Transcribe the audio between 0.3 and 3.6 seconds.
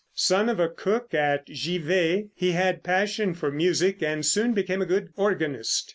of a cook at Givet, he had passion for